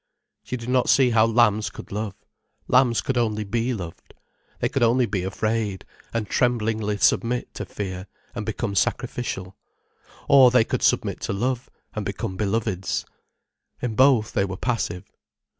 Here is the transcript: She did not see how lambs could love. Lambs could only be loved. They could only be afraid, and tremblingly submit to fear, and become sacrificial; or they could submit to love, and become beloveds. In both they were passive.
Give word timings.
She 0.43 0.57
did 0.57 0.67
not 0.69 0.89
see 0.89 1.11
how 1.11 1.27
lambs 1.27 1.69
could 1.69 1.91
love. 1.91 2.15
Lambs 2.67 3.01
could 3.01 3.19
only 3.19 3.43
be 3.43 3.71
loved. 3.71 4.15
They 4.59 4.67
could 4.67 4.81
only 4.81 5.05
be 5.05 5.21
afraid, 5.21 5.85
and 6.11 6.27
tremblingly 6.27 6.97
submit 6.97 7.53
to 7.53 7.65
fear, 7.67 8.07
and 8.33 8.43
become 8.43 8.73
sacrificial; 8.73 9.55
or 10.27 10.49
they 10.49 10.63
could 10.63 10.81
submit 10.81 11.21
to 11.21 11.33
love, 11.33 11.69
and 11.93 12.03
become 12.03 12.35
beloveds. 12.35 13.05
In 13.79 13.93
both 13.93 14.33
they 14.33 14.43
were 14.43 14.57
passive. 14.57 15.03